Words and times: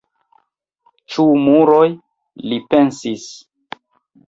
"Ĉu 1.15 1.25
muroj?" 1.43 1.83
li 2.49 2.61
pensis. 2.75 3.31